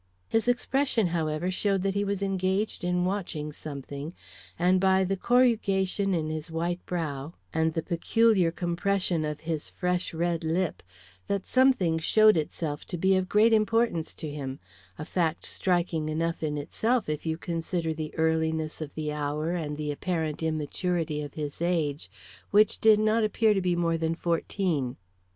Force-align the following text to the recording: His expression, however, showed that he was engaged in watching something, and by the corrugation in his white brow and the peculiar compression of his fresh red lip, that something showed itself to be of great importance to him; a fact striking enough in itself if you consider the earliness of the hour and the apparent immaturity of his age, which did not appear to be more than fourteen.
His 0.27 0.47
expression, 0.47 1.05
however, 1.09 1.51
showed 1.51 1.83
that 1.83 1.93
he 1.93 2.03
was 2.03 2.23
engaged 2.23 2.83
in 2.83 3.05
watching 3.05 3.53
something, 3.53 4.15
and 4.57 4.79
by 4.81 5.03
the 5.03 5.15
corrugation 5.15 6.15
in 6.15 6.31
his 6.31 6.49
white 6.49 6.83
brow 6.87 7.33
and 7.53 7.75
the 7.75 7.83
peculiar 7.83 8.49
compression 8.49 9.23
of 9.23 9.41
his 9.41 9.69
fresh 9.69 10.11
red 10.11 10.43
lip, 10.43 10.81
that 11.27 11.45
something 11.45 11.99
showed 11.99 12.35
itself 12.35 12.83
to 12.87 12.97
be 12.97 13.15
of 13.15 13.29
great 13.29 13.53
importance 13.53 14.15
to 14.15 14.27
him; 14.31 14.57
a 14.97 15.05
fact 15.05 15.45
striking 15.45 16.09
enough 16.09 16.41
in 16.41 16.57
itself 16.57 17.07
if 17.07 17.27
you 17.27 17.37
consider 17.37 17.93
the 17.93 18.11
earliness 18.15 18.81
of 18.81 18.95
the 18.95 19.11
hour 19.13 19.51
and 19.51 19.77
the 19.77 19.91
apparent 19.91 20.41
immaturity 20.41 21.21
of 21.21 21.35
his 21.35 21.61
age, 21.61 22.09
which 22.49 22.79
did 22.81 22.97
not 22.99 23.23
appear 23.23 23.53
to 23.53 23.61
be 23.61 23.75
more 23.75 23.99
than 23.99 24.15
fourteen. 24.15 24.97